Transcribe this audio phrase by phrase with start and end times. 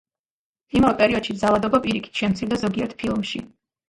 [0.77, 3.43] იმავე პერიოდში ძალადობა პირიქით, შემცირდა ზოგიერთ ფილმში.